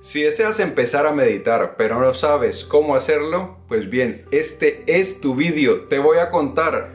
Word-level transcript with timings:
Si 0.00 0.22
deseas 0.22 0.60
empezar 0.60 1.06
a 1.06 1.12
meditar 1.12 1.74
pero 1.76 2.00
no 2.00 2.14
sabes 2.14 2.64
cómo 2.64 2.94
hacerlo, 2.94 3.56
pues 3.66 3.90
bien, 3.90 4.24
este 4.30 4.84
es 4.86 5.20
tu 5.20 5.34
vídeo. 5.34 5.82
Te 5.88 5.98
voy 5.98 6.18
a 6.18 6.30
contar 6.30 6.90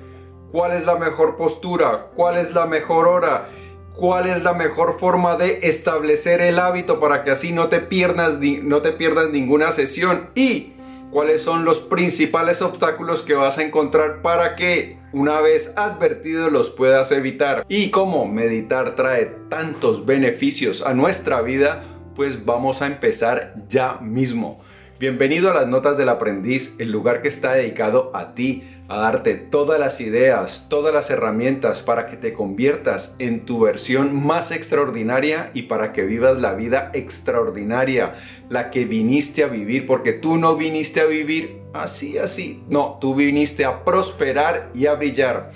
cuál 0.52 0.72
es 0.72 0.86
la 0.86 0.96
mejor 0.96 1.36
postura, 1.36 2.12
cuál 2.16 2.38
es 2.38 2.54
la 2.54 2.66
mejor 2.66 3.08
hora, 3.08 3.50
cuál 3.94 4.29
es 4.29 4.42
la 4.42 4.54
mejor 4.54 5.00
forma 5.00 5.36
de 5.36 5.60
establecer 5.63 6.42
el 6.42 6.60
hábito 6.60 7.02
para 7.02 7.24
que 7.24 7.31
así 7.31 7.52
no 7.52 7.68
te 7.68 7.79
pierdas, 7.79 8.39
no 8.39 8.81
te 8.81 8.94
pierdas 8.94 9.29
ninguna 9.31 9.74
sesión 9.74 10.29
y 10.33 10.74
cuáles 11.12 11.44
son 11.44 11.65
los 11.65 11.79
principales 11.79 12.62
obstáculos 12.62 13.22
que 13.22 13.35
vas 13.35 13.58
a 13.58 13.63
encontrar 13.63 14.22
para 14.22 14.56
que 14.56 14.97
una 15.12 15.42
vez 15.42 15.72
advertido 15.76 16.49
los 16.49 16.72
puedas 16.72 17.12
evitar 17.12 17.66
y 17.67 17.91
cómo 17.91 18.26
meditar 18.26 18.95
trae 18.95 19.35
tantos 19.49 20.05
beneficios 20.05 20.81
a 20.81 20.94
nuestra 20.94 21.41
vida 21.41 21.92
pues 22.16 22.45
vamos 22.45 22.82
a 22.82 22.88
empezar 22.88 23.55
ya 23.70 23.98
mismo. 24.00 24.62
Bienvenido 24.99 25.49
a 25.49 25.54
las 25.54 25.67
Notas 25.67 25.98
del 25.98 26.09
Aprendiz, 26.09 26.76
el 26.80 26.91
lugar 26.91 27.21
que 27.21 27.27
está 27.27 27.54
dedicado 27.54 28.12
a 28.13 28.35
ti, 28.35 28.63
a 28.88 28.98
darte 28.98 29.35
todas 29.35 29.80
las 29.80 29.99
ideas, 29.99 30.68
todas 30.70 30.94
las 30.94 31.09
herramientas 31.09 31.81
para 31.81 32.07
que 32.07 32.16
te 32.16 32.34
conviertas 32.34 33.16
en 33.20 33.45
tu 33.45 33.59
versión 33.59 34.26
más 34.26 34.52
extraordinaria 34.52 35.49
y 35.54 35.63
para 35.63 35.91
que 35.94 36.05
vivas 36.05 36.38
la 36.38 36.54
vida 36.54 36.91
extraordinaria, 36.94 38.16
la 38.49 38.70
que 38.70 38.85
viniste 38.85 39.43
a 39.43 39.48
vivir, 39.48 39.88
porque 39.88 40.13
tú 40.13 40.38
no 40.38 40.55
viniste 40.55 41.02
a 41.02 41.05
vivir 41.05 41.57
así, 41.73 42.18
así, 42.18 42.63
no, 42.70 42.98
tú 43.02 43.16
viniste 43.16 43.66
a 43.66 43.84
prosperar 43.84 44.70
y 44.76 44.85
a 44.85 44.93
brillar. 44.93 45.52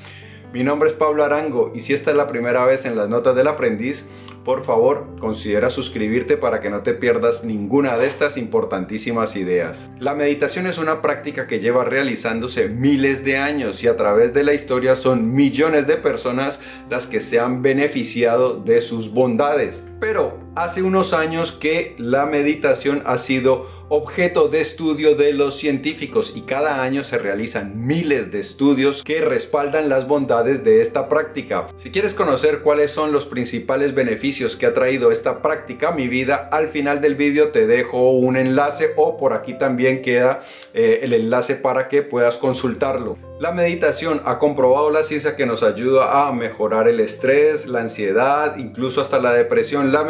Mi 0.51 0.63
nombre 0.63 0.89
es 0.89 0.95
Pablo 0.95 1.23
Arango 1.23 1.71
y 1.75 1.81
si 1.81 1.93
esta 1.93 2.11
es 2.11 2.17
la 2.17 2.27
primera 2.27 2.65
vez 2.65 2.85
en 2.85 2.97
las 2.97 3.07
Notas 3.07 3.35
del 3.35 3.47
Aprendiz, 3.47 4.07
por 4.47 4.63
favor 4.63 5.07
considera 5.19 5.69
suscribirte 5.69 6.37
para 6.37 6.61
que 6.61 6.69
no 6.69 6.81
te 6.81 6.93
pierdas 6.93 7.43
ninguna 7.43 7.97
de 7.97 8.07
estas 8.07 8.37
importantísimas 8.37 9.35
ideas. 9.35 9.77
La 9.99 10.13
meditación 10.13 10.67
es 10.67 10.77
una 10.77 11.01
práctica 11.01 11.47
que 11.47 11.59
lleva 11.59 11.83
realizándose 11.83 12.69
miles 12.69 13.25
de 13.25 13.35
años 13.35 13.83
y 13.83 13.89
a 13.89 13.97
través 13.97 14.33
de 14.33 14.45
la 14.45 14.53
historia 14.53 14.95
son 14.95 15.35
millones 15.35 15.85
de 15.85 15.97
personas 15.97 16.61
las 16.89 17.07
que 17.07 17.19
se 17.19 17.41
han 17.41 17.61
beneficiado 17.61 18.57
de 18.57 18.79
sus 18.79 19.13
bondades. 19.13 19.77
Pero 19.99 20.37
hace 20.57 20.81
unos 20.81 21.13
años 21.13 21.51
que 21.51 21.93
la 21.99 22.25
meditación 22.25 23.03
ha 23.05 23.19
sido 23.19 23.67
objeto 23.89 24.49
de 24.49 24.59
estudio 24.59 25.15
de 25.15 25.31
los 25.31 25.57
científicos 25.57 26.33
y 26.35 26.41
cada 26.41 26.81
año 26.81 27.03
se 27.03 27.17
realizan 27.17 27.85
miles 27.85 28.31
de 28.31 28.39
estudios 28.39 29.03
que 29.03 29.21
respaldan 29.21 29.87
las 29.87 30.07
bondades 30.07 30.63
de 30.63 30.81
esta 30.81 31.07
práctica. 31.07 31.67
Si 31.77 31.91
quieres 31.91 32.13
conocer 32.13 32.59
cuáles 32.59 32.91
son 32.91 33.13
los 33.13 33.25
principales 33.25 33.95
beneficios 33.95 34.57
que 34.57 34.65
ha 34.65 34.73
traído 34.73 35.11
esta 35.11 35.41
práctica 35.41 35.89
a 35.89 35.93
mi 35.93 36.09
vida, 36.09 36.49
al 36.51 36.67
final 36.67 36.99
del 36.99 37.15
vídeo 37.15 37.49
te 37.49 37.65
dejo 37.65 38.11
un 38.11 38.35
enlace 38.35 38.89
o 38.97 39.15
por 39.15 39.33
aquí 39.33 39.57
también 39.57 40.01
queda 40.01 40.41
eh, 40.73 40.99
el 41.03 41.13
enlace 41.13 41.55
para 41.55 41.87
que 41.87 42.01
puedas 42.01 42.37
consultarlo. 42.37 43.17
La 43.39 43.51
meditación 43.51 44.21
ha 44.25 44.39
comprobado 44.39 44.89
la 44.89 45.03
ciencia 45.03 45.35
que 45.35 45.45
nos 45.45 45.61
ayuda 45.61 46.27
a 46.27 46.33
mejorar 46.33 46.87
el 46.87 46.99
estrés, 46.99 47.67
la 47.67 47.81
ansiedad, 47.81 48.57
incluso 48.57 48.99
hasta 48.99 49.19
la 49.19 49.31
depresión. 49.31 49.93
La 49.93 50.03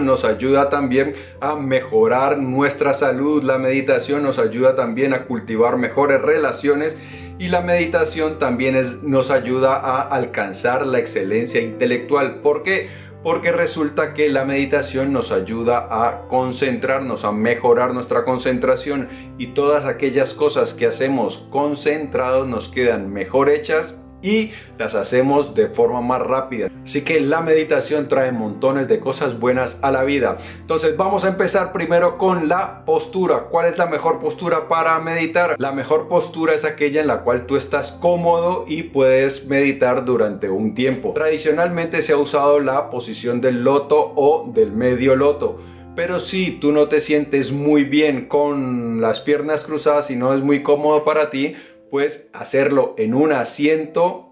nos 0.00 0.24
ayuda 0.24 0.70
también 0.70 1.14
a 1.40 1.54
mejorar 1.54 2.38
nuestra 2.38 2.94
salud. 2.94 3.42
La 3.42 3.58
meditación 3.58 4.22
nos 4.22 4.38
ayuda 4.38 4.76
también 4.76 5.14
a 5.14 5.24
cultivar 5.24 5.76
mejores 5.76 6.20
relaciones 6.20 6.96
y 7.38 7.48
la 7.48 7.62
meditación 7.62 8.38
también 8.38 9.00
nos 9.02 9.30
ayuda 9.30 9.76
a 9.76 10.02
alcanzar 10.02 10.86
la 10.86 10.98
excelencia 10.98 11.60
intelectual. 11.60 12.36
¿Por 12.36 12.62
qué? 12.62 12.90
porque 13.22 13.52
resulta 13.52 14.14
que 14.14 14.28
la 14.28 14.44
meditación 14.44 15.12
nos 15.12 15.30
ayuda 15.30 15.86
a 15.90 16.26
concentrarnos, 16.26 17.24
a 17.24 17.30
mejorar 17.30 17.94
nuestra 17.94 18.24
concentración 18.24 19.08
y 19.38 19.48
todas 19.48 19.84
aquellas 19.84 20.34
cosas 20.34 20.74
que 20.74 20.86
hacemos 20.86 21.46
concentrados 21.50 22.48
nos 22.48 22.68
quedan 22.68 23.12
mejor 23.12 23.48
hechas 23.48 24.01
y 24.22 24.52
las 24.78 24.94
hacemos 24.94 25.54
de 25.54 25.68
forma 25.68 26.00
más 26.00 26.22
rápida. 26.22 26.70
Así 26.84 27.02
que 27.02 27.20
la 27.20 27.40
meditación 27.40 28.08
trae 28.08 28.32
montones 28.32 28.88
de 28.88 29.00
cosas 29.00 29.38
buenas 29.38 29.78
a 29.82 29.90
la 29.90 30.04
vida. 30.04 30.38
Entonces 30.60 30.96
vamos 30.96 31.24
a 31.24 31.28
empezar 31.28 31.72
primero 31.72 32.18
con 32.18 32.48
la 32.48 32.84
postura. 32.84 33.44
¿Cuál 33.50 33.66
es 33.66 33.78
la 33.78 33.86
mejor 33.86 34.20
postura 34.20 34.68
para 34.68 34.98
meditar? 35.00 35.56
La 35.58 35.72
mejor 35.72 36.08
postura 36.08 36.54
es 36.54 36.64
aquella 36.64 37.00
en 37.00 37.06
la 37.06 37.20
cual 37.20 37.46
tú 37.46 37.56
estás 37.56 37.92
cómodo 37.92 38.64
y 38.66 38.84
puedes 38.84 39.46
meditar 39.46 40.04
durante 40.04 40.48
un 40.48 40.74
tiempo. 40.74 41.12
Tradicionalmente 41.14 42.02
se 42.02 42.12
ha 42.12 42.16
usado 42.16 42.60
la 42.60 42.90
posición 42.90 43.40
del 43.40 43.62
loto 43.62 44.12
o 44.16 44.50
del 44.52 44.72
medio 44.72 45.16
loto. 45.16 45.60
Pero 45.94 46.20
si 46.20 46.52
tú 46.52 46.72
no 46.72 46.88
te 46.88 47.00
sientes 47.00 47.52
muy 47.52 47.84
bien 47.84 48.26
con 48.26 49.02
las 49.02 49.20
piernas 49.20 49.64
cruzadas 49.64 50.10
y 50.10 50.16
no 50.16 50.32
es 50.32 50.42
muy 50.42 50.62
cómodo 50.62 51.04
para 51.04 51.28
ti, 51.28 51.54
pues 51.92 52.30
hacerlo 52.32 52.94
en 52.96 53.12
un 53.12 53.34
asiento 53.34 54.30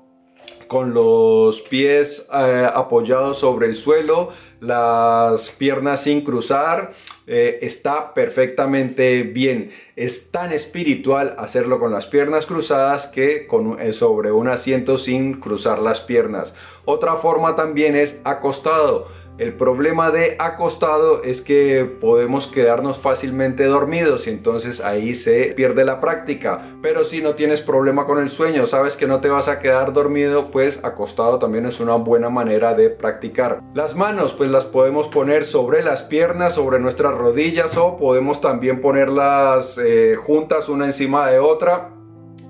con 0.66 0.94
los 0.94 1.60
pies 1.60 2.26
eh, 2.32 2.66
apoyados 2.72 3.38
sobre 3.40 3.66
el 3.66 3.76
suelo, 3.76 4.30
las 4.60 5.50
piernas 5.50 6.04
sin 6.04 6.22
cruzar, 6.22 6.92
eh, 7.26 7.58
está 7.60 8.14
perfectamente 8.14 9.24
bien. 9.24 9.72
Es 9.94 10.30
tan 10.30 10.54
espiritual 10.54 11.34
hacerlo 11.36 11.78
con 11.78 11.92
las 11.92 12.06
piernas 12.06 12.46
cruzadas 12.46 13.08
que 13.08 13.46
con, 13.46 13.78
eh, 13.78 13.92
sobre 13.92 14.32
un 14.32 14.48
asiento 14.48 14.96
sin 14.96 15.34
cruzar 15.38 15.80
las 15.80 16.00
piernas. 16.00 16.54
Otra 16.86 17.16
forma 17.16 17.56
también 17.56 17.94
es 17.94 18.18
acostado 18.24 19.08
el 19.40 19.54
problema 19.54 20.10
de 20.10 20.36
acostado 20.38 21.22
es 21.22 21.40
que 21.40 21.90
podemos 21.98 22.46
quedarnos 22.46 22.98
fácilmente 22.98 23.64
dormidos 23.64 24.26
y 24.26 24.30
entonces 24.30 24.82
ahí 24.82 25.14
se 25.14 25.54
pierde 25.56 25.86
la 25.86 25.98
práctica. 25.98 26.76
Pero 26.82 27.04
si 27.04 27.22
no 27.22 27.34
tienes 27.36 27.62
problema 27.62 28.04
con 28.04 28.18
el 28.18 28.28
sueño, 28.28 28.66
sabes 28.66 28.96
que 28.96 29.06
no 29.06 29.22
te 29.22 29.30
vas 29.30 29.48
a 29.48 29.58
quedar 29.58 29.94
dormido, 29.94 30.50
pues 30.50 30.84
acostado 30.84 31.38
también 31.38 31.64
es 31.64 31.80
una 31.80 31.94
buena 31.94 32.28
manera 32.28 32.74
de 32.74 32.90
practicar. 32.90 33.62
Las 33.72 33.96
manos 33.96 34.34
pues 34.34 34.50
las 34.50 34.66
podemos 34.66 35.08
poner 35.08 35.46
sobre 35.46 35.82
las 35.82 36.02
piernas, 36.02 36.56
sobre 36.56 36.78
nuestras 36.78 37.16
rodillas 37.16 37.78
o 37.78 37.96
podemos 37.96 38.42
también 38.42 38.82
ponerlas 38.82 39.80
eh, 39.82 40.16
juntas 40.16 40.68
una 40.68 40.84
encima 40.84 41.30
de 41.30 41.38
otra. 41.38 41.94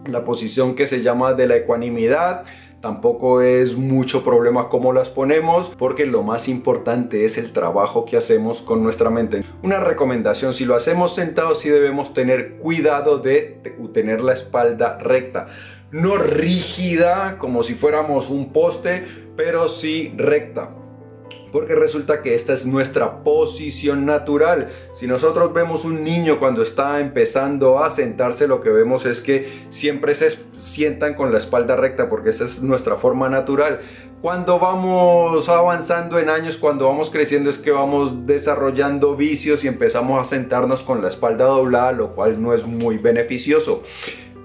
La 0.06 0.24
posición 0.24 0.74
que 0.74 0.88
se 0.88 1.02
llama 1.02 1.34
de 1.34 1.46
la 1.46 1.54
ecuanimidad 1.54 2.46
Tampoco 2.80 3.42
es 3.42 3.76
mucho 3.76 4.24
problema 4.24 4.70
cómo 4.70 4.94
las 4.94 5.10
ponemos 5.10 5.70
porque 5.78 6.06
lo 6.06 6.22
más 6.22 6.48
importante 6.48 7.26
es 7.26 7.36
el 7.36 7.52
trabajo 7.52 8.06
que 8.06 8.16
hacemos 8.16 8.62
con 8.62 8.82
nuestra 8.82 9.10
mente. 9.10 9.44
Una 9.62 9.80
recomendación, 9.80 10.54
si 10.54 10.64
lo 10.64 10.74
hacemos 10.74 11.14
sentados 11.14 11.60
sí 11.60 11.68
debemos 11.68 12.14
tener 12.14 12.54
cuidado 12.54 13.18
de 13.18 13.60
tener 13.92 14.22
la 14.22 14.32
espalda 14.32 14.96
recta. 14.98 15.48
No 15.90 16.16
rígida 16.16 17.36
como 17.38 17.64
si 17.64 17.74
fuéramos 17.74 18.30
un 18.30 18.50
poste, 18.50 19.04
pero 19.36 19.68
sí 19.68 20.14
recta 20.16 20.70
porque 21.52 21.74
resulta 21.74 22.22
que 22.22 22.34
esta 22.34 22.52
es 22.52 22.66
nuestra 22.66 23.22
posición 23.22 24.06
natural. 24.06 24.70
Si 24.94 25.06
nosotros 25.06 25.52
vemos 25.52 25.84
un 25.84 26.04
niño 26.04 26.38
cuando 26.38 26.62
está 26.62 27.00
empezando 27.00 27.82
a 27.82 27.90
sentarse, 27.90 28.46
lo 28.46 28.60
que 28.60 28.70
vemos 28.70 29.06
es 29.06 29.20
que 29.20 29.64
siempre 29.70 30.14
se 30.14 30.38
sientan 30.58 31.14
con 31.14 31.32
la 31.32 31.38
espalda 31.38 31.76
recta, 31.76 32.08
porque 32.08 32.30
esa 32.30 32.44
es 32.44 32.62
nuestra 32.62 32.96
forma 32.96 33.28
natural. 33.28 33.80
Cuando 34.20 34.58
vamos 34.58 35.48
avanzando 35.48 36.18
en 36.18 36.28
años, 36.28 36.58
cuando 36.58 36.86
vamos 36.86 37.08
creciendo, 37.08 37.48
es 37.48 37.58
que 37.58 37.70
vamos 37.70 38.26
desarrollando 38.26 39.16
vicios 39.16 39.64
y 39.64 39.68
empezamos 39.68 40.22
a 40.22 40.28
sentarnos 40.28 40.82
con 40.82 41.00
la 41.00 41.08
espalda 41.08 41.46
doblada, 41.46 41.92
lo 41.92 42.14
cual 42.14 42.40
no 42.42 42.52
es 42.52 42.66
muy 42.66 42.98
beneficioso. 42.98 43.82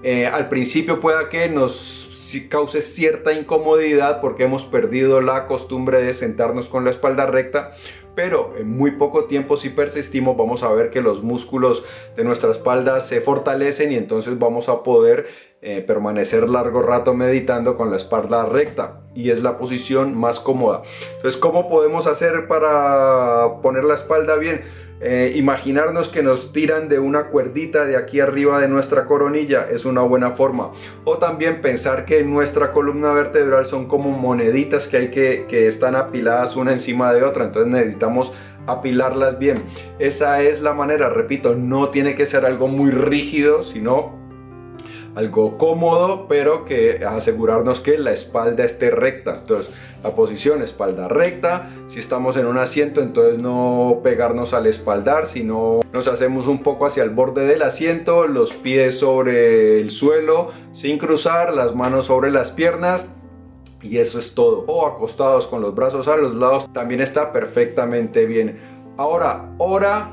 Eh, 0.02 0.26
al 0.26 0.48
principio 0.48 1.00
pueda 1.00 1.28
que 1.28 1.48
nos 1.50 2.05
cause 2.48 2.82
cierta 2.82 3.32
incomodidad 3.32 4.20
porque 4.20 4.44
hemos 4.44 4.64
perdido 4.64 5.20
la 5.20 5.46
costumbre 5.46 6.02
de 6.02 6.14
sentarnos 6.14 6.68
con 6.68 6.84
la 6.84 6.90
espalda 6.90 7.26
recta, 7.26 7.72
pero 8.14 8.54
en 8.58 8.76
muy 8.76 8.92
poco 8.92 9.24
tiempo 9.24 9.56
si 9.56 9.70
persistimos 9.70 10.36
vamos 10.36 10.62
a 10.62 10.72
ver 10.72 10.90
que 10.90 11.00
los 11.00 11.22
músculos 11.22 11.84
de 12.16 12.24
nuestra 12.24 12.50
espalda 12.52 13.00
se 13.00 13.20
fortalecen 13.20 13.92
y 13.92 13.96
entonces 13.96 14.38
vamos 14.38 14.68
a 14.68 14.82
poder 14.82 15.26
eh, 15.62 15.82
permanecer 15.86 16.48
largo 16.48 16.82
rato 16.82 17.14
meditando 17.14 17.76
con 17.76 17.90
la 17.90 17.96
espalda 17.96 18.44
recta 18.44 19.00
y 19.14 19.30
es 19.30 19.42
la 19.42 19.58
posición 19.58 20.16
más 20.16 20.38
cómoda. 20.38 20.82
Entonces, 21.16 21.40
¿cómo 21.40 21.68
podemos 21.68 22.06
hacer 22.06 22.46
para 22.46 23.60
poner 23.62 23.84
la 23.84 23.94
espalda 23.94 24.36
bien? 24.36 24.85
Eh, 25.00 25.34
imaginarnos 25.36 26.08
que 26.08 26.22
nos 26.22 26.52
tiran 26.52 26.88
de 26.88 26.98
una 26.98 27.26
cuerdita 27.26 27.84
de 27.84 27.96
aquí 27.96 28.20
arriba 28.20 28.60
de 28.60 28.68
nuestra 28.68 29.04
coronilla 29.04 29.68
es 29.70 29.84
una 29.84 30.00
buena 30.00 30.32
forma. 30.32 30.72
O 31.04 31.18
también 31.18 31.60
pensar 31.60 32.04
que 32.06 32.22
nuestra 32.24 32.72
columna 32.72 33.12
vertebral 33.12 33.66
son 33.66 33.86
como 33.86 34.10
moneditas 34.10 34.88
que 34.88 34.96
hay 34.96 35.10
que, 35.10 35.46
que 35.48 35.68
están 35.68 35.96
apiladas 35.96 36.56
una 36.56 36.72
encima 36.72 37.12
de 37.12 37.24
otra. 37.24 37.44
Entonces 37.44 37.70
necesitamos 37.70 38.32
apilarlas 38.66 39.38
bien. 39.38 39.62
Esa 39.98 40.42
es 40.42 40.60
la 40.60 40.72
manera, 40.72 41.08
repito, 41.08 41.54
no 41.54 41.90
tiene 41.90 42.14
que 42.14 42.26
ser 42.26 42.44
algo 42.44 42.68
muy 42.68 42.90
rígido, 42.90 43.64
sino 43.64 44.25
algo 45.16 45.56
cómodo, 45.56 46.26
pero 46.28 46.66
que 46.66 47.04
asegurarnos 47.04 47.80
que 47.80 47.96
la 47.96 48.12
espalda 48.12 48.64
esté 48.64 48.90
recta. 48.90 49.38
Entonces, 49.40 49.74
la 50.04 50.10
posición 50.10 50.62
espalda 50.62 51.08
recta. 51.08 51.70
Si 51.88 51.98
estamos 51.98 52.36
en 52.36 52.46
un 52.46 52.58
asiento, 52.58 53.00
entonces 53.00 53.38
no 53.38 54.00
pegarnos 54.04 54.52
al 54.52 54.66
espaldar, 54.66 55.26
sino 55.26 55.80
nos 55.90 56.06
hacemos 56.06 56.46
un 56.46 56.62
poco 56.62 56.84
hacia 56.84 57.02
el 57.02 57.10
borde 57.10 57.46
del 57.46 57.62
asiento, 57.62 58.26
los 58.26 58.52
pies 58.52 58.98
sobre 58.98 59.80
el 59.80 59.90
suelo, 59.90 60.50
sin 60.74 60.98
cruzar, 60.98 61.54
las 61.54 61.74
manos 61.74 62.06
sobre 62.06 62.30
las 62.30 62.52
piernas 62.52 63.06
y 63.80 63.96
eso 63.96 64.18
es 64.18 64.34
todo. 64.34 64.64
O 64.66 64.86
acostados 64.86 65.46
con 65.46 65.62
los 65.62 65.74
brazos 65.74 66.08
a 66.08 66.16
los 66.16 66.34
lados 66.34 66.70
también 66.74 67.00
está 67.00 67.32
perfectamente 67.32 68.26
bien. 68.26 68.60
Ahora, 68.98 69.50
hora 69.56 70.12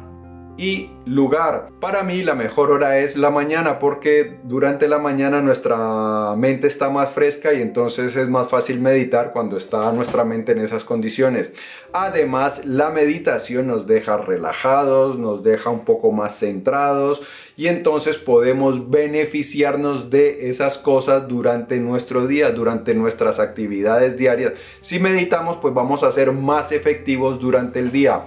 y 0.57 0.91
lugar. 1.05 1.69
Para 1.79 2.03
mí 2.03 2.21
la 2.23 2.35
mejor 2.35 2.71
hora 2.71 2.99
es 2.99 3.17
la 3.17 3.31
mañana 3.31 3.79
porque 3.79 4.37
durante 4.43 4.87
la 4.87 4.99
mañana 4.99 5.41
nuestra 5.41 6.35
mente 6.37 6.67
está 6.67 6.89
más 6.89 7.09
fresca 7.09 7.53
y 7.53 7.61
entonces 7.61 8.15
es 8.15 8.29
más 8.29 8.49
fácil 8.49 8.79
meditar 8.79 9.31
cuando 9.33 9.57
está 9.57 9.91
nuestra 9.91 10.23
mente 10.23 10.51
en 10.51 10.59
esas 10.59 10.83
condiciones. 10.83 11.51
Además 11.91 12.65
la 12.65 12.89
meditación 12.89 13.67
nos 13.67 13.87
deja 13.87 14.17
relajados, 14.17 15.17
nos 15.17 15.43
deja 15.43 15.71
un 15.71 15.85
poco 15.85 16.11
más 16.11 16.37
centrados 16.37 17.21
y 17.57 17.67
entonces 17.67 18.17
podemos 18.17 18.89
beneficiarnos 18.89 20.11
de 20.11 20.49
esas 20.49 20.77
cosas 20.77 21.27
durante 21.27 21.77
nuestro 21.77 22.27
día, 22.27 22.51
durante 22.51 22.93
nuestras 22.93 23.39
actividades 23.39 24.17
diarias. 24.17 24.53
Si 24.81 24.99
meditamos 24.99 25.57
pues 25.57 25.73
vamos 25.73 26.03
a 26.03 26.11
ser 26.11 26.31
más 26.31 26.71
efectivos 26.71 27.39
durante 27.39 27.79
el 27.79 27.91
día. 27.91 28.25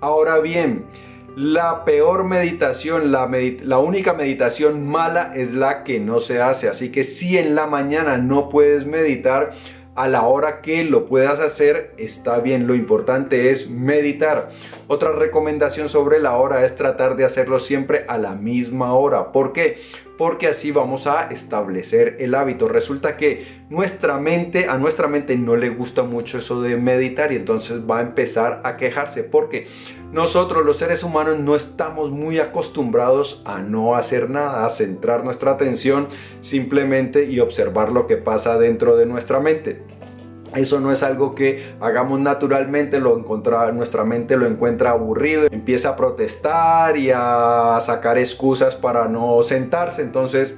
Ahora 0.00 0.38
bien, 0.38 0.86
la 1.36 1.84
peor 1.84 2.24
meditación, 2.24 3.12
la, 3.12 3.78
única 3.78 4.14
meditación 4.14 4.86
mala 4.86 5.32
es 5.34 5.54
la 5.54 5.84
que 5.84 6.00
no 6.00 6.20
se 6.20 6.40
hace. 6.40 6.68
Así 6.68 6.90
que 6.90 7.04
si 7.04 7.38
en 7.38 7.54
la 7.54 7.66
mañana 7.66 8.18
no 8.18 8.48
puedes 8.48 8.86
meditar, 8.86 9.52
a 9.96 10.08
la 10.08 10.22
hora 10.22 10.62
que 10.62 10.84
lo 10.84 11.06
puedas 11.06 11.40
hacer 11.40 11.92
está 11.98 12.38
bien, 12.38 12.66
lo 12.66 12.74
importante 12.74 13.50
es 13.50 13.68
meditar. 13.68 14.50
Otra 14.86 15.12
recomendación 15.12 15.88
sobre 15.88 16.20
la 16.20 16.36
hora 16.36 16.64
es 16.64 16.76
tratar 16.76 17.16
de 17.16 17.24
hacerlo 17.24 17.58
siempre 17.58 18.04
a 18.08 18.16
la 18.16 18.34
misma 18.34 18.94
hora. 18.94 19.32
¿Por 19.32 19.52
qué? 19.52 19.78
Porque 20.20 20.48
así 20.48 20.70
vamos 20.70 21.06
a 21.06 21.30
establecer 21.30 22.16
el 22.18 22.34
hábito. 22.34 22.68
Resulta 22.68 23.16
que 23.16 23.62
nuestra 23.70 24.18
mente, 24.18 24.68
a 24.68 24.76
nuestra 24.76 25.08
mente 25.08 25.34
no 25.34 25.56
le 25.56 25.70
gusta 25.70 26.02
mucho 26.02 26.40
eso 26.40 26.60
de 26.60 26.76
meditar 26.76 27.32
y 27.32 27.36
entonces 27.36 27.80
va 27.90 28.00
a 28.00 28.02
empezar 28.02 28.60
a 28.64 28.76
quejarse 28.76 29.24
porque 29.24 29.66
nosotros 30.12 30.66
los 30.66 30.76
seres 30.76 31.04
humanos 31.04 31.38
no 31.38 31.56
estamos 31.56 32.10
muy 32.10 32.38
acostumbrados 32.38 33.40
a 33.46 33.60
no 33.60 33.96
hacer 33.96 34.28
nada, 34.28 34.66
a 34.66 34.68
centrar 34.68 35.24
nuestra 35.24 35.52
atención 35.52 36.08
simplemente 36.42 37.24
y 37.24 37.40
observar 37.40 37.90
lo 37.90 38.06
que 38.06 38.18
pasa 38.18 38.58
dentro 38.58 38.98
de 38.98 39.06
nuestra 39.06 39.40
mente. 39.40 39.99
Eso 40.54 40.80
no 40.80 40.90
es 40.92 41.02
algo 41.02 41.34
que 41.34 41.74
hagamos 41.80 42.20
naturalmente, 42.20 42.98
lo 42.98 43.16
encontra, 43.16 43.70
nuestra 43.72 44.04
mente 44.04 44.36
lo 44.36 44.46
encuentra 44.46 44.90
aburrido, 44.90 45.46
empieza 45.50 45.90
a 45.90 45.96
protestar 45.96 46.96
y 46.96 47.10
a 47.14 47.78
sacar 47.82 48.18
excusas 48.18 48.74
para 48.74 49.06
no 49.06 49.42
sentarse. 49.42 50.02
Entonces, 50.02 50.56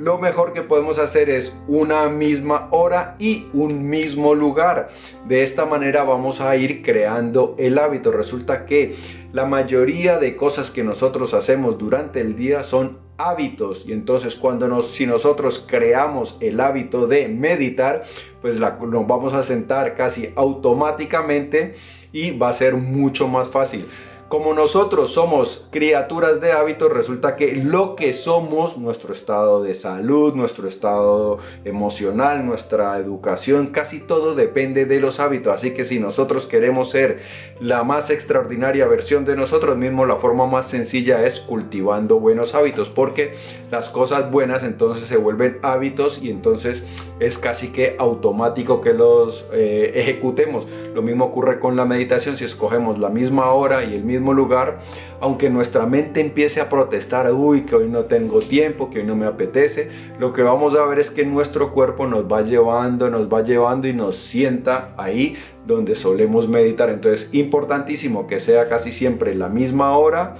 lo 0.00 0.16
mejor 0.16 0.54
que 0.54 0.62
podemos 0.62 0.98
hacer 0.98 1.28
es 1.28 1.54
una 1.68 2.08
misma 2.08 2.68
hora 2.70 3.16
y 3.18 3.48
un 3.52 3.90
mismo 3.90 4.34
lugar. 4.34 4.88
De 5.28 5.42
esta 5.42 5.66
manera 5.66 6.04
vamos 6.04 6.40
a 6.40 6.56
ir 6.56 6.82
creando 6.82 7.54
el 7.58 7.78
hábito. 7.78 8.10
Resulta 8.10 8.64
que 8.64 8.96
la 9.34 9.44
mayoría 9.44 10.18
de 10.18 10.36
cosas 10.36 10.70
que 10.70 10.82
nosotros 10.82 11.34
hacemos 11.34 11.76
durante 11.76 12.22
el 12.22 12.34
día 12.34 12.62
son 12.62 13.09
hábitos. 13.28 13.86
Y 13.86 13.92
entonces 13.92 14.34
cuando 14.34 14.68
nos 14.68 14.90
si 14.90 15.06
nosotros 15.06 15.64
creamos 15.66 16.36
el 16.40 16.60
hábito 16.60 17.06
de 17.06 17.28
meditar 17.28 18.04
pues 18.40 18.58
nos 18.58 19.06
vamos 19.06 19.34
a 19.34 19.42
sentar 19.42 19.96
casi 19.96 20.30
automáticamente 20.34 21.74
y 22.12 22.30
va 22.30 22.48
a 22.48 22.54
ser 22.54 22.74
mucho 22.74 23.28
más 23.28 23.48
fácil 23.48 23.86
como 24.30 24.54
nosotros 24.54 25.12
somos 25.12 25.66
criaturas 25.72 26.40
de 26.40 26.52
hábitos, 26.52 26.92
resulta 26.92 27.34
que 27.34 27.56
lo 27.56 27.96
que 27.96 28.14
somos, 28.14 28.78
nuestro 28.78 29.12
estado 29.12 29.60
de 29.60 29.74
salud, 29.74 30.36
nuestro 30.36 30.68
estado 30.68 31.38
emocional, 31.64 32.46
nuestra 32.46 32.96
educación, 32.98 33.66
casi 33.72 33.98
todo 33.98 34.36
depende 34.36 34.86
de 34.86 35.00
los 35.00 35.18
hábitos. 35.18 35.52
Así 35.52 35.72
que 35.72 35.84
si 35.84 35.98
nosotros 35.98 36.46
queremos 36.46 36.90
ser 36.90 37.22
la 37.58 37.82
más 37.82 38.08
extraordinaria 38.10 38.86
versión 38.86 39.24
de 39.24 39.34
nosotros 39.34 39.76
mismos, 39.76 40.06
la 40.06 40.14
forma 40.14 40.46
más 40.46 40.68
sencilla 40.68 41.26
es 41.26 41.40
cultivando 41.40 42.20
buenos 42.20 42.54
hábitos, 42.54 42.88
porque 42.88 43.34
las 43.72 43.88
cosas 43.88 44.30
buenas 44.30 44.62
entonces 44.62 45.08
se 45.08 45.16
vuelven 45.16 45.58
hábitos 45.62 46.22
y 46.22 46.30
entonces 46.30 46.84
es 47.18 47.36
casi 47.36 47.72
que 47.72 47.96
automático 47.98 48.80
que 48.80 48.94
los 48.94 49.44
eh, 49.52 49.90
ejecutemos. 49.96 50.68
Lo 50.94 51.02
mismo 51.02 51.24
ocurre 51.24 51.58
con 51.58 51.74
la 51.74 51.84
meditación, 51.84 52.36
si 52.36 52.44
escogemos 52.44 52.96
la 53.00 53.08
misma 53.08 53.50
hora 53.52 53.82
y 53.82 53.96
el 53.96 54.04
lugar, 54.20 54.80
aunque 55.20 55.50
nuestra 55.50 55.86
mente 55.86 56.20
empiece 56.20 56.60
a 56.60 56.68
protestar, 56.68 57.32
uy, 57.32 57.62
que 57.62 57.76
hoy 57.76 57.88
no 57.88 58.04
tengo 58.04 58.40
tiempo, 58.40 58.90
que 58.90 59.00
hoy 59.00 59.04
no 59.04 59.16
me 59.16 59.26
apetece, 59.26 59.90
lo 60.18 60.32
que 60.32 60.42
vamos 60.42 60.74
a 60.74 60.84
ver 60.84 60.98
es 60.98 61.10
que 61.10 61.24
nuestro 61.26 61.72
cuerpo 61.72 62.06
nos 62.06 62.30
va 62.30 62.42
llevando, 62.42 63.10
nos 63.10 63.32
va 63.32 63.42
llevando 63.42 63.88
y 63.88 63.92
nos 63.92 64.16
sienta 64.16 64.94
ahí 64.96 65.36
donde 65.66 65.94
solemos 65.94 66.48
meditar. 66.48 66.90
Entonces, 66.90 67.28
importantísimo 67.32 68.26
que 68.26 68.40
sea 68.40 68.68
casi 68.68 68.92
siempre 68.92 69.34
la 69.34 69.48
misma 69.48 69.96
hora 69.96 70.36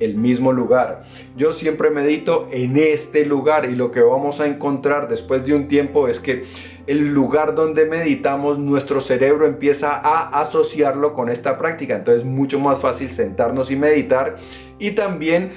el 0.00 0.16
mismo 0.16 0.52
lugar. 0.52 1.04
Yo 1.36 1.52
siempre 1.52 1.90
medito 1.90 2.48
en 2.50 2.76
este 2.76 3.24
lugar 3.24 3.64
y 3.64 3.74
lo 3.74 3.90
que 3.90 4.00
vamos 4.00 4.40
a 4.40 4.46
encontrar 4.46 5.08
después 5.08 5.44
de 5.46 5.54
un 5.54 5.68
tiempo 5.68 6.08
es 6.08 6.20
que 6.20 6.44
el 6.86 7.12
lugar 7.14 7.54
donde 7.54 7.86
meditamos, 7.86 8.58
nuestro 8.58 9.00
cerebro 9.00 9.46
empieza 9.46 9.94
a 9.94 10.40
asociarlo 10.40 11.14
con 11.14 11.28
esta 11.28 11.58
práctica. 11.58 11.96
Entonces, 11.96 12.24
es 12.24 12.28
mucho 12.28 12.58
más 12.58 12.80
fácil 12.80 13.10
sentarnos 13.10 13.70
y 13.70 13.76
meditar 13.76 14.36
y 14.78 14.92
también 14.92 15.52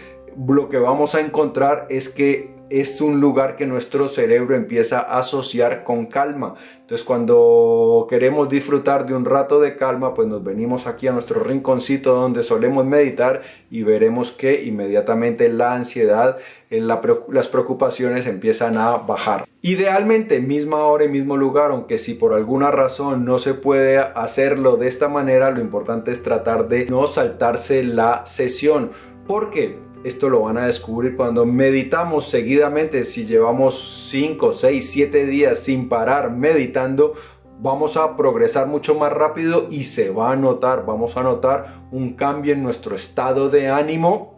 lo 0.47 0.69
que 0.69 0.77
vamos 0.77 1.15
a 1.15 1.21
encontrar 1.21 1.87
es 1.89 2.09
que 2.09 2.54
es 2.69 2.99
un 3.01 3.21
lugar 3.21 3.55
que 3.55 3.67
nuestro 3.67 4.07
cerebro 4.07 4.55
empieza 4.55 4.99
a 4.99 5.19
asociar 5.19 5.83
con 5.83 6.07
calma. 6.07 6.55
Entonces 6.81 7.05
cuando 7.05 8.07
queremos 8.09 8.49
disfrutar 8.49 9.05
de 9.05 9.13
un 9.13 9.25
rato 9.25 9.59
de 9.59 9.77
calma, 9.77 10.13
pues 10.13 10.27
nos 10.27 10.43
venimos 10.43 10.87
aquí 10.87 11.07
a 11.07 11.11
nuestro 11.11 11.43
rinconcito 11.43 12.13
donde 12.13 12.43
solemos 12.43 12.85
meditar 12.85 13.43
y 13.69 13.83
veremos 13.83 14.31
que 14.31 14.63
inmediatamente 14.63 15.49
la 15.49 15.73
ansiedad, 15.73 16.37
las 16.69 17.47
preocupaciones 17.47 18.27
empiezan 18.27 18.77
a 18.77 18.97
bajar. 18.97 19.45
Idealmente 19.61 20.39
misma 20.39 20.83
hora 20.85 21.05
y 21.05 21.09
mismo 21.09 21.37
lugar, 21.37 21.71
aunque 21.71 21.97
si 21.97 22.13
por 22.13 22.33
alguna 22.33 22.71
razón 22.71 23.25
no 23.25 23.39
se 23.39 23.53
puede 23.53 23.97
hacerlo 23.97 24.77
de 24.77 24.87
esta 24.87 25.07
manera, 25.07 25.49
lo 25.51 25.61
importante 25.61 26.11
es 26.11 26.21
tratar 26.21 26.67
de 26.67 26.85
no 26.85 27.07
saltarse 27.07 27.83
la 27.83 28.25
sesión. 28.27 28.91
¿Por 29.25 29.49
qué? 29.49 29.79
Esto 30.05 30.29
lo 30.29 30.41
van 30.41 30.59
a 30.59 30.67
descubrir 30.67 31.15
cuando 31.15 31.47
meditamos 31.47 32.29
seguidamente. 32.29 33.05
Si 33.05 33.25
llevamos 33.25 34.07
5, 34.11 34.53
6, 34.53 34.87
7 34.91 35.25
días 35.25 35.57
sin 35.57 35.89
parar 35.89 36.29
meditando, 36.29 37.15
vamos 37.59 37.97
a 37.97 38.15
progresar 38.15 38.67
mucho 38.67 38.93
más 38.93 39.11
rápido 39.11 39.65
y 39.71 39.85
se 39.85 40.11
va 40.11 40.31
a 40.31 40.35
notar, 40.35 40.85
vamos 40.85 41.17
a 41.17 41.23
notar 41.23 41.87
un 41.91 42.13
cambio 42.13 42.53
en 42.53 42.61
nuestro 42.61 42.95
estado 42.95 43.49
de 43.49 43.69
ánimo 43.69 44.35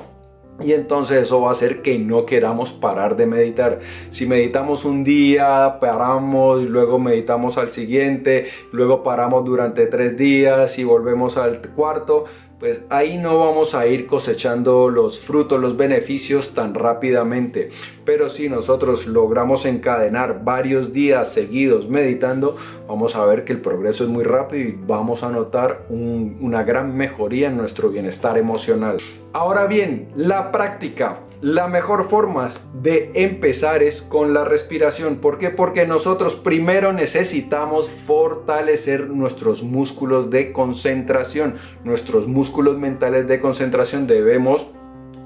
y 0.60 0.74
entonces 0.74 1.24
eso 1.24 1.42
va 1.42 1.50
a 1.50 1.52
hacer 1.52 1.82
que 1.82 2.00
no 2.00 2.26
queramos 2.26 2.72
parar 2.72 3.16
de 3.16 3.28
meditar. 3.28 3.80
Si 4.10 4.26
meditamos 4.26 4.86
un 4.86 5.04
día, 5.04 5.78
paramos, 5.80 6.64
luego 6.64 6.98
meditamos 6.98 7.58
al 7.58 7.72
siguiente, 7.72 8.48
luego 8.72 9.04
paramos 9.04 9.46
durante 9.46 9.86
tres 9.86 10.18
días 10.18 10.80
y 10.80 10.84
volvemos 10.84 11.38
al 11.38 11.62
cuarto, 11.76 12.26
pues 12.60 12.82
ahí 12.90 13.18
no 13.18 13.38
vamos 13.38 13.76
a 13.76 13.86
ir 13.86 14.08
cosechando 14.08 14.90
los 14.90 15.20
frutos, 15.20 15.62
los 15.62 15.78
beneficios 15.78 16.54
tan 16.54 16.74
rápidamente. 16.74 17.70
Pero 18.04 18.30
si 18.30 18.50
nosotros 18.50 19.06
logramos 19.06 19.66
encadenar 19.66 20.44
varios 20.44 20.92
días 20.92 21.34
seguidos 21.34 21.88
meditando, 21.88 22.56
vamos 22.88 23.16
a 23.16 23.26
ver 23.26 23.46
que 23.46 23.54
el 23.54 23.62
progreso 23.62 24.04
es 24.06 24.10
muy 24.10 24.24
rápido 24.24 24.70
y 24.70 24.80
vamos 24.88 25.22
a 25.24 25.30
notar 25.30 25.86
una 25.90 26.64
gran 26.64 26.96
mejoría 26.98 27.48
en 27.48 27.58
nuestro 27.58 27.90
bienestar 27.90 28.38
emocional. 28.38 28.98
Ahora 29.34 29.68
bien, 29.68 30.10
la 30.16 30.52
práctica. 30.52 31.20
La 31.42 31.68
mejor 31.68 32.10
forma 32.10 32.50
de 32.82 33.12
empezar 33.14 33.84
es 33.84 34.02
con 34.02 34.34
la 34.34 34.44
respiración. 34.44 35.18
¿Por 35.18 35.38
qué? 35.38 35.52
Porque 35.52 35.86
nosotros 35.86 36.36
primero 36.36 36.94
necesitamos 36.94 37.88
fortalecer 37.90 39.12
nuestros 39.12 39.62
músculos 39.62 40.32
de 40.32 40.52
concentración. 40.52 41.58
Nuestros 41.84 42.28
músculos 42.28 42.80
mentales 42.80 43.28
de 43.28 43.40
concentración 43.40 44.08
debemos 44.08 44.68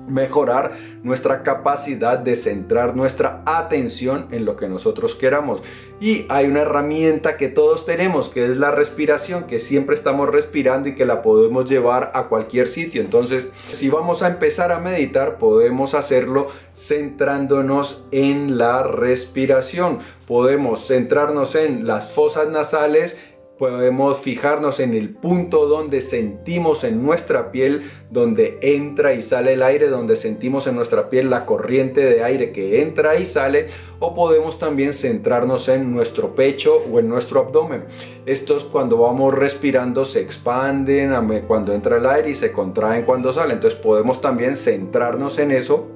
mejorar 0.08 0.78
nuestra 1.04 1.44
capacidad 1.44 2.20
de 2.20 2.36
centrar 2.36 2.96
nuestra 2.96 3.42
atención 3.46 4.28
en 4.32 4.46
lo 4.46 4.56
que 4.58 4.68
nosotros 4.68 5.16
queramos. 5.16 5.62
Y 6.00 6.26
hay 6.30 6.48
una 6.48 6.62
herramienta 6.62 7.38
que 7.38 7.48
todos 7.48 7.86
tenemos, 7.86 8.30
que 8.30 8.46
es 8.46 8.58
la 8.58 8.72
respiración, 8.72 9.44
que 9.44 9.60
siempre 9.60 9.96
estamos 9.96 10.30
respirando 10.30 10.90
y 10.90 10.96
que 10.96 11.06
la 11.06 11.22
podemos 11.22 11.70
llevar 11.70 12.12
a 12.16 12.24
cualquier 12.24 12.68
sitio. 12.68 13.02
Entonces, 13.02 13.52
si 13.72 13.90
vamos 13.90 14.24
a 14.24 14.28
empezar 14.28 14.72
a 14.72 14.80
meditar, 14.80 15.38
podemos 15.38 15.94
hacerlo 15.94 16.50
centrándonos 16.76 18.04
en 18.12 18.58
la 18.58 18.84
respiración. 18.84 20.00
Podemos 20.28 20.88
centrarnos 20.88 21.56
en 21.56 21.86
las 21.86 22.12
fosas 22.12 22.50
nasales 22.50 23.20
podemos 23.62 24.18
fijarnos 24.18 24.80
en 24.80 24.96
el 24.96 25.10
punto 25.10 25.68
donde 25.68 26.02
sentimos 26.02 26.84
en 26.84 27.04
nuestra 27.04 27.52
piel, 27.52 27.92
donde 28.10 28.58
entra 28.60 29.14
y 29.14 29.22
sale 29.22 29.54
el 29.54 29.62
aire, 29.62 29.88
donde 29.88 30.16
sentimos 30.16 30.66
en 30.66 30.76
nuestra 30.76 31.12
piel 31.12 31.30
la 31.30 31.46
corriente 31.46 32.02
de 32.02 32.24
aire 32.24 32.54
que 32.54 32.82
entra 32.82 33.20
y 33.20 33.28
sale, 33.28 33.68
o 34.00 34.16
podemos 34.16 34.58
también 34.58 34.94
centrarnos 34.94 35.70
en 35.70 35.94
nuestro 35.94 36.34
pecho 36.34 36.82
o 36.92 36.98
en 36.98 37.08
nuestro 37.08 37.42
abdomen. 37.42 37.84
Estos 38.26 38.64
cuando 38.64 38.98
vamos 38.98 39.32
respirando 39.32 40.06
se 40.06 40.22
expanden 40.22 41.14
cuando 41.48 41.72
entra 41.72 41.98
el 41.98 42.08
aire 42.08 42.32
y 42.32 42.36
se 42.36 42.52
contraen 42.52 43.06
cuando 43.06 43.32
sale, 43.32 43.54
entonces 43.54 43.80
podemos 43.80 44.22
también 44.22 44.56
centrarnos 44.56 45.38
en 45.38 45.52
eso 45.52 45.91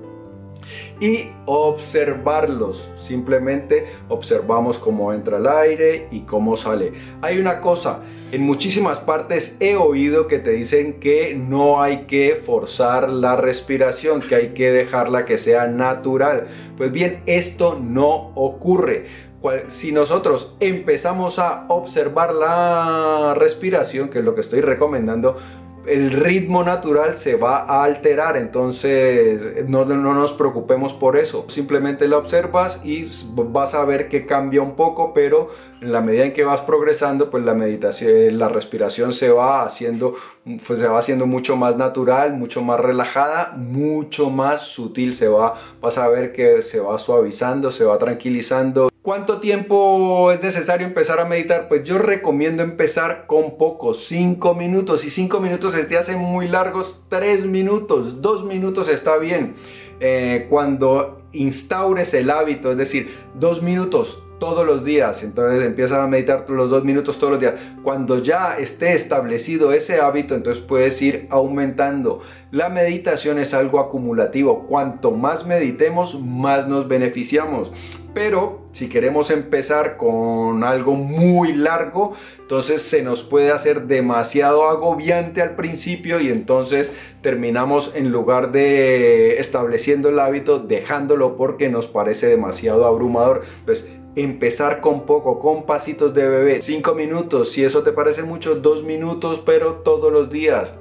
y 1.00 1.30
observarlos. 1.46 2.90
Simplemente 2.98 3.88
observamos 4.10 4.78
cómo 4.78 5.14
entra 5.14 5.38
el 5.38 5.48
aire 5.48 6.08
y 6.12 6.22
cómo 6.22 6.58
sale. 6.58 6.94
Hay 7.22 7.40
una 7.40 7.62
cosa, 7.62 8.02
en 8.32 8.42
muchísimas 8.42 9.00
partes 9.00 9.58
he 9.60 9.76
oído 9.76 10.28
que 10.28 10.40
te 10.40 10.52
dicen 10.52 11.00
que 11.00 11.36
no 11.36 11.82
hay 11.82 12.06
que 12.06 12.36
forzar 12.36 13.10
la 13.10 13.36
respiración, 13.36 14.22
que 14.22 14.36
hay 14.36 14.50
que 14.50 14.72
dejarla 14.72 15.26
que 15.26 15.38
sea 15.38 15.68
natural. 15.68 16.48
Pues 16.78 16.92
bien, 16.92 17.22
esto 17.26 17.80
no 17.80 18.32
ocurre 18.36 19.26
si 19.68 19.92
nosotros 19.92 20.56
empezamos 20.60 21.40
a 21.40 21.66
observar 21.68 22.34
la 22.34 23.36
respiración, 23.38 24.10
que 24.10 24.20
es 24.20 24.26
lo 24.26 24.34
que 24.34 24.42
estoy 24.42 24.62
recomendando, 24.62 25.38
el 25.88 26.12
ritmo 26.12 26.64
natural 26.64 27.18
se 27.18 27.36
va 27.36 27.60
a 27.60 27.84
alterar, 27.84 28.38
entonces 28.38 29.68
no, 29.68 29.86
no, 29.86 30.14
nos 30.14 30.34
preocupemos 30.34 30.94
por 30.94 31.18
eso. 31.18 31.46
Simplemente 31.50 32.08
la 32.08 32.18
observas 32.18 32.82
y 32.84 33.10
vas 33.34 33.74
a 33.74 33.86
ver 33.86 34.10
que 34.10 34.26
cambia 34.26 34.62
un 34.62 34.76
poco, 34.76 35.14
pero 35.14 35.52
en 35.82 35.92
la 35.92 36.02
medida 36.02 36.26
en 36.26 36.34
que 36.34 36.44
vas 36.44 36.62
progresando, 36.62 37.30
pues 37.30 37.44
la 37.44 37.54
meditación, 37.54 38.38
la 38.40 38.50
respiración 38.50 39.14
se 39.14 39.30
va 39.30 39.64
haciendo, 39.64 40.16
pues 40.66 40.80
se 40.80 40.88
va 40.88 41.00
haciendo 41.00 41.28
mucho 41.28 41.56
más 41.56 41.78
natural, 41.78 42.34
mucho 42.34 42.62
más 42.62 42.80
relajada, 42.80 43.54
mucho 43.56 44.30
más 44.30 44.64
sutil. 44.64 45.14
Se 45.14 45.28
va, 45.28 45.56
vas 45.82 45.98
a 45.98 46.08
ver 46.08 46.34
que 46.34 46.64
se 46.64 46.80
va 46.80 46.98
suavizando, 46.98 47.72
se 47.72 47.86
va 47.86 47.98
tranquilizando. 47.98 48.90
¿Cuánto 49.06 49.40
tiempo 49.40 50.32
es 50.32 50.42
necesario 50.42 50.88
empezar 50.88 51.20
a 51.20 51.26
meditar? 51.26 51.68
Pues 51.68 51.84
yo 51.84 52.00
recomiendo 52.00 52.64
empezar 52.64 53.28
con 53.28 53.56
poco, 53.56 53.94
5 53.94 54.56
minutos. 54.56 55.06
Y 55.06 55.12
5 55.12 55.40
minutos 55.40 55.76
se 55.76 55.84
te 55.84 55.96
hacen 55.96 56.18
muy 56.18 56.48
largos, 56.48 57.04
3 57.10 57.46
minutos, 57.46 58.20
2 58.24 58.46
minutos 58.46 58.90
está 58.90 59.18
bien. 59.18 59.58
Eh, 60.00 60.48
cuando 60.50 61.22
instaures 61.34 62.16
el 62.16 62.32
hábito, 62.32 62.72
es 62.72 62.78
decir, 62.80 63.16
2 63.36 63.62
minutos 63.62 64.25
todos 64.40 64.66
los 64.66 64.84
días, 64.84 65.24
entonces 65.24 65.66
empiezas 65.66 66.00
a 66.00 66.08
meditar 66.08 66.46
los 66.50 66.70
dos 66.70 66.84
minutos 66.84 67.18
todos 67.20 67.34
los 67.34 67.42
días. 67.42 67.56
Cuando 67.84 68.22
ya 68.22 68.58
esté 68.58 68.94
establecido 68.94 69.72
ese 69.72 70.02
hábito, 70.02 70.36
entonces 70.36 70.64
puedes 70.64 71.02
ir 71.02 71.28
aumentando. 71.30 72.22
La 72.52 72.70
meditación 72.70 73.40
es 73.40 73.54
algo 73.54 73.80
acumulativo. 73.80 74.66
Cuanto 74.68 75.12
más 75.12 75.46
meditemos, 75.46 76.20
más 76.20 76.68
nos 76.68 76.88
beneficiamos. 76.88 77.72
Pero 78.14 78.62
si 78.72 78.88
queremos 78.88 79.30
empezar 79.30 79.98
con 79.98 80.64
algo 80.64 80.96
muy 80.96 81.52
largo, 81.52 82.14
entonces 82.40 82.82
se 82.82 83.04
nos 83.04 83.24
puede 83.24 83.52
hacer 83.52 83.88
demasiado 83.88 84.70
agobiante 84.70 85.42
al 85.42 85.56
principio 85.56 86.22
y 86.22 86.30
entonces 86.30 86.94
terminamos 87.22 87.92
en 87.94 88.12
lugar 88.12 88.54
de 88.54 89.40
estableciendo 89.40 90.08
el 90.08 90.20
hábito, 90.20 90.60
dejándolo 90.60 91.36
porque 91.36 91.68
nos 91.68 91.88
parece 91.88 92.28
demasiado 92.28 92.86
abrumador. 92.86 93.44
Empezar 94.16 94.82
con 94.82 95.06
poco, 95.06 95.40
con 95.40 95.66
pasitos 95.66 96.14
de 96.14 96.28
bebé, 96.28 96.62
5 96.62 96.94
minutos, 96.96 97.52
si 97.52 97.64
eso 97.64 97.84
te 97.84 97.92
parece 97.92 98.24
mucho, 98.24 98.56
2 98.56 98.84
minutos, 98.84 99.42
pero 99.46 99.76
todos 99.76 100.12
los 100.12 100.30
días 100.30 100.74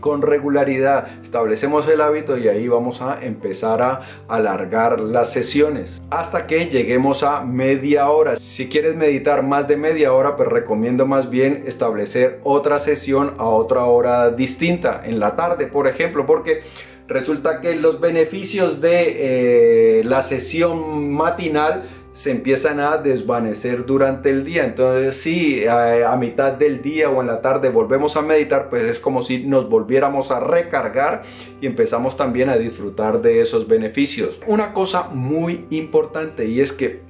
con 0.00 0.22
regularidad. 0.22 1.22
Establecemos 1.22 1.88
el 1.88 2.00
hábito 2.00 2.38
y 2.38 2.48
ahí 2.48 2.68
vamos 2.68 3.02
a 3.02 3.22
empezar 3.22 3.82
a 3.82 4.02
alargar 4.28 5.00
las 5.00 5.32
sesiones. 5.32 6.00
Hasta 6.10 6.46
que 6.46 6.66
lleguemos 6.66 7.22
a 7.22 7.42
media 7.42 8.08
hora. 8.10 8.36
Si 8.36 8.68
quieres 8.68 8.96
meditar 8.96 9.42
más 9.42 9.68
de 9.68 9.76
media 9.76 10.12
hora 10.12 10.36
pues 10.36 10.48
recomiendo 10.48 11.06
más 11.06 11.30
bien 11.30 11.64
establecer 11.66 12.40
otra 12.44 12.78
sesión 12.78 13.34
a 13.38 13.44
otra 13.44 13.84
hora 13.84 14.30
distinta 14.30 15.02
en 15.04 15.20
la 15.20 15.36
tarde 15.36 15.66
por 15.66 15.86
ejemplo 15.86 16.26
porque 16.26 16.62
resulta 17.06 17.60
que 17.60 17.74
los 17.74 18.00
beneficios 18.00 18.80
de 18.80 20.00
eh, 20.00 20.04
la 20.04 20.22
sesión 20.22 21.10
matinal 21.10 21.88
se 22.18 22.32
empiezan 22.32 22.80
a 22.80 22.96
desvanecer 22.96 23.86
durante 23.86 24.30
el 24.30 24.44
día. 24.44 24.64
Entonces, 24.64 25.18
si 25.18 25.64
a, 25.68 26.16
mitad 26.18 26.54
del 26.54 26.82
día 26.82 27.08
o 27.08 27.20
en 27.20 27.28
la 27.28 27.40
tarde 27.40 27.68
volvemos 27.68 28.16
a 28.16 28.22
meditar, 28.22 28.68
pues 28.70 28.82
es 28.82 28.98
como 28.98 29.22
si 29.22 29.46
nos 29.46 29.68
volviéramos 29.68 30.32
a 30.32 30.40
recargar 30.40 31.22
y 31.60 31.66
empezamos 31.66 32.16
también 32.16 32.48
a 32.48 32.56
disfrutar 32.56 33.22
de 33.22 33.40
esos 33.40 33.68
beneficios. 33.68 34.40
Una 34.48 34.74
cosa 34.74 35.10
muy 35.10 35.66
importante 35.70 36.46
y 36.46 36.60
es 36.60 36.72
que 36.72 37.02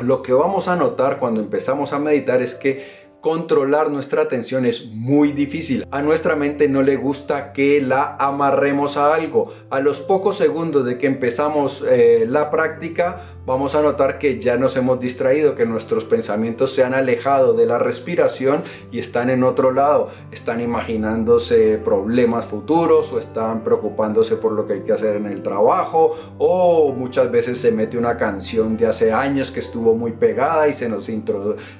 lo 0.00 0.20
que 0.20 0.34
vamos 0.34 0.68
a 0.68 0.76
notar 0.76 1.18
cuando 1.18 1.40
empezamos 1.40 1.94
a 1.94 1.98
meditar 1.98 2.42
es 2.42 2.54
que 2.54 3.02
controlar 3.22 3.88
nuestra 3.88 4.22
atención 4.22 4.66
es 4.66 4.90
muy 4.92 5.32
difícil. 5.32 5.86
A 5.92 6.02
nuestra 6.02 6.36
mente 6.36 6.68
no 6.68 6.82
le 6.82 6.96
gusta 6.96 7.52
que 7.52 7.80
la 7.80 8.16
amarremos 8.18 8.96
a 8.96 9.14
algo. 9.14 9.54
A 9.70 9.80
los 9.80 10.00
pocos 10.00 10.36
segundos 10.36 10.84
de 10.84 10.98
que 10.98 11.06
empezamos 11.06 11.82
eh, 11.88 12.26
la 12.28 12.50
práctica, 12.50 13.36
vamos 13.44 13.74
a 13.74 13.82
notar 13.82 14.18
que 14.18 14.38
ya 14.40 14.56
nos 14.56 14.76
hemos 14.76 15.00
distraído, 15.00 15.54
que 15.54 15.66
nuestros 15.66 16.04
pensamientos 16.04 16.72
se 16.74 16.84
han 16.84 16.94
alejado 16.94 17.54
de 17.54 17.66
la 17.66 17.78
respiración 17.78 18.62
y 18.92 19.00
están 19.00 19.30
en 19.30 19.42
otro 19.42 19.72
lado, 19.72 20.10
están 20.30 20.60
imaginándose 20.60 21.78
problemas 21.78 22.46
futuros 22.46 23.12
o 23.12 23.18
están 23.18 23.64
preocupándose 23.64 24.36
por 24.36 24.52
lo 24.52 24.66
que 24.66 24.74
hay 24.74 24.80
que 24.82 24.92
hacer 24.92 25.16
en 25.16 25.26
el 25.26 25.42
trabajo 25.42 26.16
o 26.38 26.92
muchas 26.92 27.30
veces 27.30 27.60
se 27.60 27.72
mete 27.72 27.98
una 27.98 28.16
canción 28.16 28.76
de 28.76 28.86
hace 28.86 29.12
años 29.12 29.50
que 29.50 29.60
estuvo 29.60 29.94
muy 29.94 30.12
pegada 30.12 30.68
y 30.68 30.74
se 30.74 30.88
nos, 30.88 31.10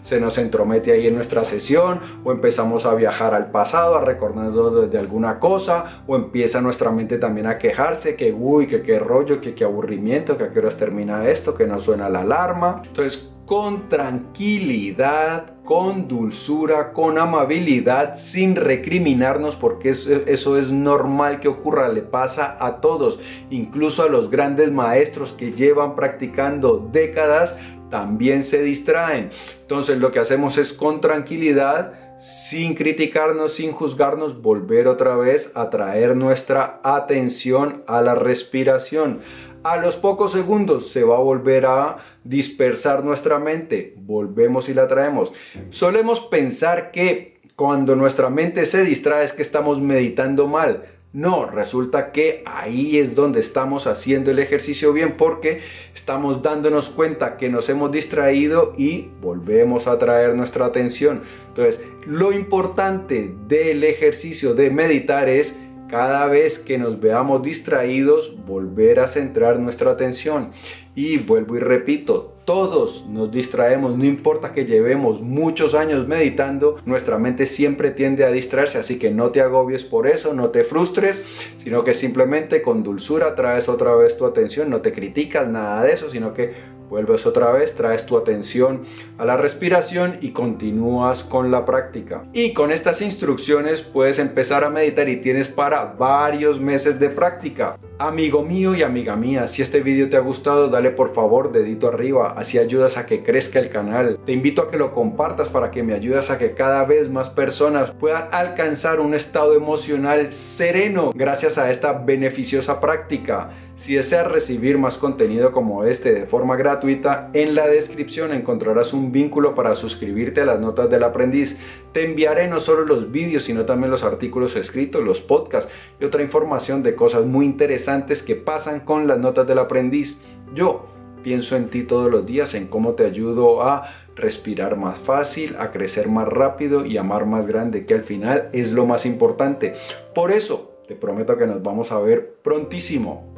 se 0.02 0.20
nos 0.20 0.38
entromete 0.38 0.92
ahí 0.92 1.06
en 1.06 1.14
nuestra 1.14 1.44
sesión 1.44 2.00
o 2.24 2.32
empezamos 2.32 2.86
a 2.86 2.94
viajar 2.94 3.34
al 3.34 3.50
pasado, 3.50 3.96
a 3.96 4.04
recordarnos 4.04 4.90
de 4.90 4.98
alguna 4.98 5.38
cosa 5.38 6.02
o 6.06 6.16
empieza 6.16 6.60
nuestra 6.60 6.90
mente 6.90 7.18
también 7.18 7.46
a 7.46 7.58
quejarse 7.58 8.16
que 8.16 8.32
uy, 8.32 8.66
que 8.66 8.82
qué 8.82 8.98
rollo, 8.98 9.40
que 9.40 9.54
qué 9.54 9.64
aburrimiento, 9.64 10.36
que 10.36 10.44
a 10.44 10.50
qué 10.50 10.58
horas 10.58 10.76
termina 10.76 11.28
esto 11.28 11.51
que 11.54 11.66
no 11.66 11.80
suena 11.80 12.08
la 12.08 12.20
alarma. 12.20 12.82
Entonces, 12.84 13.32
con 13.46 13.88
tranquilidad, 13.88 15.62
con 15.64 16.08
dulzura, 16.08 16.92
con 16.92 17.18
amabilidad, 17.18 18.16
sin 18.16 18.56
recriminarnos, 18.56 19.56
porque 19.56 19.90
eso, 19.90 20.58
es 20.58 20.70
normal 20.70 21.40
que 21.40 21.48
ocurra, 21.48 21.88
le 21.88 22.02
pasa 22.02 22.56
a 22.58 22.80
todos, 22.80 23.20
incluso 23.50 24.04
a 24.04 24.08
los 24.08 24.30
grandes 24.30 24.72
maestros 24.72 25.32
que 25.32 25.52
llevan 25.52 25.96
practicando 25.96 26.88
décadas, 26.92 27.56
también 27.90 28.42
se 28.42 28.62
distraen. 28.62 29.30
Entonces 29.60 29.98
lo 29.98 30.12
que 30.12 30.20
hacemos 30.20 30.56
es 30.56 30.72
con 30.72 31.00
tranquilidad, 31.00 31.92
sin 32.20 32.74
criticarnos, 32.74 33.54
sin 33.54 33.72
juzgarnos, 33.72 34.40
volver 34.40 34.86
otra 34.86 35.16
vez 35.16 35.52
a 35.54 35.68
traer 35.70 36.16
nuestra 36.16 36.80
atención 36.84 37.82
a 37.86 38.00
la 38.00 38.14
respiración 38.14 39.20
a 39.64 39.76
los 39.76 39.96
pocos 39.96 40.32
segundos 40.32 40.90
se 40.90 41.04
va 41.04 41.16
a 41.16 41.20
volver 41.20 41.66
a 41.66 41.98
dispersar 42.24 43.04
nuestra 43.04 43.38
mente. 43.38 43.94
Volvemos 43.96 44.68
y 44.68 44.74
la 44.74 44.88
traemos. 44.88 45.32
Solemos 45.70 46.20
pensar 46.20 46.90
que 46.90 47.40
cuando 47.56 47.94
nuestra 47.94 48.30
mente 48.30 48.66
se 48.66 48.84
distrae 48.84 49.24
es 49.24 49.32
que 49.32 49.42
estamos 49.42 49.80
meditando 49.80 50.46
mal. 50.46 50.84
No, 51.12 51.44
resulta 51.44 52.10
que 52.10 52.42
ahí 52.46 52.98
es 52.98 53.14
donde 53.14 53.40
estamos 53.40 53.86
haciendo 53.86 54.30
el 54.30 54.38
ejercicio 54.38 54.94
bien 54.94 55.18
porque 55.18 55.60
estamos 55.94 56.42
dándonos 56.42 56.88
cuenta 56.88 57.36
que 57.36 57.50
nos 57.50 57.68
hemos 57.68 57.92
distraído 57.92 58.74
y 58.78 59.08
volvemos 59.20 59.86
a 59.86 59.98
traer 59.98 60.34
nuestra 60.34 60.64
atención. 60.64 61.20
Entonces, 61.48 61.84
lo 62.06 62.32
importante 62.32 63.34
del 63.46 63.84
ejercicio 63.84 64.54
de 64.54 64.70
meditar 64.70 65.28
es 65.28 65.54
cada 65.92 66.24
vez 66.24 66.58
que 66.58 66.78
nos 66.78 66.98
veamos 67.00 67.42
distraídos, 67.42 68.34
volver 68.46 68.98
a 68.98 69.08
centrar 69.08 69.58
nuestra 69.58 69.90
atención. 69.90 70.52
Y 70.94 71.18
vuelvo 71.18 71.58
y 71.58 71.60
repito, 71.60 72.32
todos 72.46 73.06
nos 73.08 73.30
distraemos, 73.30 73.96
no 73.98 74.06
importa 74.06 74.54
que 74.54 74.64
llevemos 74.64 75.20
muchos 75.20 75.74
años 75.74 76.08
meditando, 76.08 76.78
nuestra 76.86 77.18
mente 77.18 77.44
siempre 77.44 77.90
tiende 77.90 78.24
a 78.24 78.30
distraerse, 78.30 78.78
así 78.78 78.98
que 78.98 79.10
no 79.10 79.32
te 79.32 79.42
agobies 79.42 79.84
por 79.84 80.06
eso, 80.06 80.32
no 80.32 80.48
te 80.48 80.64
frustres, 80.64 81.22
sino 81.62 81.84
que 81.84 81.94
simplemente 81.94 82.62
con 82.62 82.82
dulzura 82.82 83.34
traes 83.34 83.68
otra 83.68 83.94
vez 83.94 84.16
tu 84.16 84.24
atención, 84.24 84.70
no 84.70 84.80
te 84.80 84.92
criticas 84.92 85.46
nada 85.46 85.82
de 85.82 85.92
eso, 85.92 86.10
sino 86.10 86.32
que 86.32 86.54
Vuelves 86.92 87.24
otra 87.24 87.52
vez, 87.52 87.74
traes 87.74 88.04
tu 88.04 88.18
atención 88.18 88.82
a 89.16 89.24
la 89.24 89.38
respiración 89.38 90.18
y 90.20 90.32
continúas 90.32 91.24
con 91.24 91.50
la 91.50 91.64
práctica. 91.64 92.24
Y 92.34 92.52
con 92.52 92.70
estas 92.70 93.00
instrucciones 93.00 93.80
puedes 93.80 94.18
empezar 94.18 94.62
a 94.62 94.68
meditar 94.68 95.08
y 95.08 95.22
tienes 95.22 95.48
para 95.48 95.86
varios 95.86 96.60
meses 96.60 97.00
de 97.00 97.08
práctica. 97.08 97.78
Amigo 97.98 98.42
mío 98.42 98.74
y 98.74 98.82
amiga 98.82 99.16
mía, 99.16 99.48
si 99.48 99.62
este 99.62 99.80
video 99.80 100.10
te 100.10 100.16
ha 100.18 100.20
gustado, 100.20 100.68
dale 100.68 100.90
por 100.90 101.14
favor 101.14 101.50
dedito 101.50 101.88
arriba, 101.88 102.34
así 102.36 102.58
ayudas 102.58 102.98
a 102.98 103.06
que 103.06 103.22
crezca 103.22 103.58
el 103.58 103.70
canal. 103.70 104.18
Te 104.26 104.32
invito 104.32 104.60
a 104.60 104.70
que 104.70 104.76
lo 104.76 104.92
compartas 104.92 105.48
para 105.48 105.70
que 105.70 105.82
me 105.82 105.94
ayudes 105.94 106.30
a 106.30 106.36
que 106.36 106.52
cada 106.52 106.84
vez 106.84 107.08
más 107.08 107.30
personas 107.30 107.90
puedan 107.92 108.28
alcanzar 108.32 109.00
un 109.00 109.14
estado 109.14 109.54
emocional 109.54 110.34
sereno 110.34 111.10
gracias 111.14 111.56
a 111.56 111.70
esta 111.70 111.92
beneficiosa 111.94 112.80
práctica. 112.80 113.50
Si 113.76 113.94
deseas 113.94 114.30
recibir 114.30 114.78
más 114.78 114.96
contenido 114.96 115.50
como 115.50 115.82
este 115.82 116.14
de 116.14 116.26
forma 116.26 116.54
gratuita, 116.82 117.30
en 117.32 117.54
la 117.54 117.68
descripción 117.68 118.32
encontrarás 118.32 118.92
un 118.92 119.12
vínculo 119.12 119.54
para 119.54 119.76
suscribirte 119.76 120.40
a 120.40 120.46
las 120.46 120.60
notas 120.60 120.90
del 120.90 121.04
aprendiz. 121.04 121.56
Te 121.92 122.04
enviaré 122.04 122.48
no 122.48 122.60
solo 122.60 122.84
los 122.84 123.12
vídeos, 123.12 123.44
sino 123.44 123.64
también 123.64 123.90
los 123.90 124.02
artículos 124.02 124.56
escritos, 124.56 125.04
los 125.04 125.20
podcasts 125.20 125.72
y 126.00 126.04
otra 126.04 126.22
información 126.22 126.82
de 126.82 126.94
cosas 126.94 127.24
muy 127.24 127.46
interesantes 127.46 128.22
que 128.22 128.34
pasan 128.34 128.80
con 128.80 129.06
las 129.06 129.18
notas 129.18 129.46
del 129.46 129.60
aprendiz. 129.60 130.18
Yo 130.54 130.86
pienso 131.22 131.56
en 131.56 131.68
ti 131.68 131.84
todos 131.84 132.10
los 132.10 132.26
días, 132.26 132.54
en 132.54 132.66
cómo 132.66 132.92
te 132.92 133.06
ayudo 133.06 133.62
a 133.62 133.88
respirar 134.16 134.76
más 134.76 134.98
fácil, 134.98 135.56
a 135.58 135.70
crecer 135.70 136.08
más 136.08 136.26
rápido 136.26 136.84
y 136.84 136.96
amar 136.98 137.26
más 137.26 137.46
grande, 137.46 137.86
que 137.86 137.94
al 137.94 138.02
final 138.02 138.48
es 138.52 138.72
lo 138.72 138.86
más 138.86 139.06
importante. 139.06 139.74
Por 140.14 140.32
eso, 140.32 140.80
te 140.88 140.96
prometo 140.96 141.38
que 141.38 141.46
nos 141.46 141.62
vamos 141.62 141.92
a 141.92 142.00
ver 142.00 142.34
prontísimo. 142.42 143.32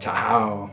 Chao. 0.00 0.70